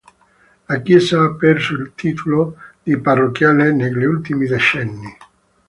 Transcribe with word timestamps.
La 0.67 0.81
chiesa 0.81 1.21
ha 1.25 1.35
perso 1.35 1.75
il 1.75 1.91
titolo 1.93 2.55
di 2.81 2.97
parrocchiale 2.99 3.71
negli 3.71 4.03
ultimi 4.03 4.47
decenni. 4.47 5.15